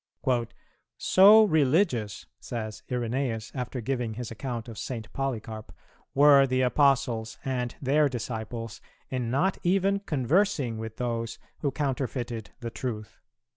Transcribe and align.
"So 0.97 1.43
religious," 1.43 2.25
says 2.39 2.81
Irenæus 2.89 3.51
after 3.53 3.81
giving 3.81 4.15
his 4.15 4.31
account 4.31 4.67
of 4.67 4.79
St. 4.79 5.13
Polycarp, 5.13 5.71
"were 6.15 6.47
the 6.47 6.61
Apostles 6.61 7.37
and 7.45 7.75
their 7.79 8.09
disciples, 8.09 8.81
in 9.11 9.29
not 9.29 9.59
even 9.61 9.99
conversing 9.99 10.79
with 10.79 10.97
those 10.97 11.37
who 11.59 11.69
counterfeited 11.69 12.49
the 12.61 12.71
truth." 12.71 13.19